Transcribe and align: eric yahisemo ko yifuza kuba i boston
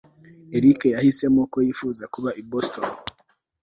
eric 0.57 0.79
yahisemo 0.95 1.41
ko 1.51 1.57
yifuza 1.65 2.03
kuba 2.13 2.29
i 2.41 2.43
boston 2.49 2.87